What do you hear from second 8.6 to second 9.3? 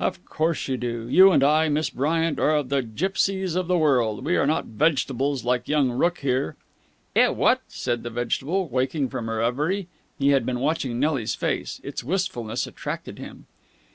waking from